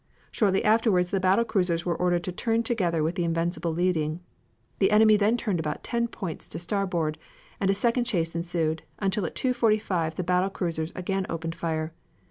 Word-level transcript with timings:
Shortly 0.31 0.63
afterwards 0.65 1.11
the 1.11 1.19
battle 1.19 1.45
cruisers 1.45 1.85
were 1.85 1.95
ordered 1.95 2.23
to 2.23 2.31
turn 2.31 2.63
together 2.63 3.03
with 3.03 3.13
the 3.13 3.23
Invincible 3.23 3.71
leading. 3.71 4.19
The 4.79 4.89
enemy 4.89 5.15
then 5.15 5.37
turned 5.37 5.59
about 5.59 5.83
ten 5.83 6.07
points 6.07 6.49
to 6.49 6.57
starboard, 6.57 7.19
and 7.59 7.69
a 7.69 7.75
second 7.75 8.05
chase 8.05 8.33
ensued 8.35 8.81
until, 8.97 9.27
at 9.27 9.35
2.45, 9.35 10.15
the 10.15 10.23
battle 10.23 10.49
cruisers 10.49 10.91
again 10.95 11.27
opened 11.29 11.53
fire. 11.53 11.93